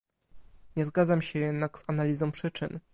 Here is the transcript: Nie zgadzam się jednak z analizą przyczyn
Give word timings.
Nie 0.75 0.85
zgadzam 0.85 1.21
się 1.21 1.39
jednak 1.39 1.79
z 1.79 1.83
analizą 1.89 2.31
przyczyn 2.31 2.79